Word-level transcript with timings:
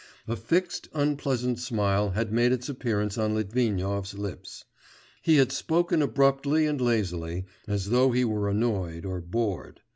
A 0.27 0.35
fixed, 0.35 0.89
unpleasant 0.95 1.59
smile 1.59 2.09
had 2.13 2.31
made 2.31 2.51
its 2.51 2.67
appearance 2.67 3.19
on 3.19 3.35
Litvinov's 3.35 4.15
lips; 4.15 4.65
he 5.21 5.35
had 5.35 5.51
spoken 5.51 6.01
abruptly 6.01 6.65
and 6.65 6.81
lazily, 6.81 7.45
as 7.67 7.91
though 7.91 8.09
he 8.11 8.25
were 8.25 8.49
annoyed 8.49 9.05
or 9.05 9.21
bored.... 9.21 9.81